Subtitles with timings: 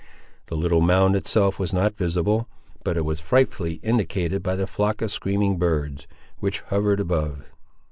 [0.47, 2.49] The little mound itself was not visible;
[2.83, 6.07] but it was frightfully indicated by the flock of screaming birds
[6.39, 7.43] which hovered above.